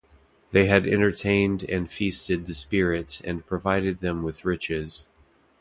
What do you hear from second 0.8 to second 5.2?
entertained and feasted the spirits and provided them with riches.